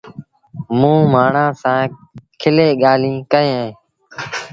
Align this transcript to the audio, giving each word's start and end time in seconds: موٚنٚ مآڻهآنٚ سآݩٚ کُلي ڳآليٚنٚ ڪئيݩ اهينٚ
موٚنٚ 0.79 1.09
مآڻهآنٚ 1.13 1.57
سآݩٚ 1.61 1.91
کُلي 2.41 2.67
ڳآليٚنٚ 2.81 3.25
ڪئيݩ 3.31 3.53
اهينٚ 3.57 3.75